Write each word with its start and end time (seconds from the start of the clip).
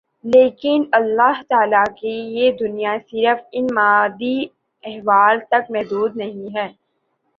لیکن 0.25 0.83
اللہ 0.91 1.41
تعالیٰ 1.49 1.83
کی 1.97 2.13
یہ 2.37 2.51
دنیا 2.59 2.95
صرف 3.11 3.43
ان 3.51 3.67
مادی 3.73 4.37
احوال 4.83 5.39
تک 5.49 5.71
محدود 5.71 6.17
نہیں 6.17 6.55
ہے 6.55 6.67